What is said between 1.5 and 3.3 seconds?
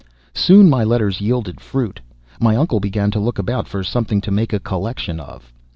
fruit. My uncle began to